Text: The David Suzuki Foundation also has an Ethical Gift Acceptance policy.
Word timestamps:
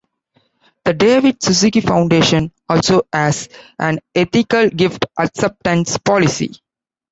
The 0.83 0.93
David 0.95 1.43
Suzuki 1.43 1.79
Foundation 1.79 2.51
also 2.67 3.03
has 3.13 3.49
an 3.77 3.99
Ethical 4.15 4.67
Gift 4.71 5.05
Acceptance 5.19 5.99
policy. 5.99 6.59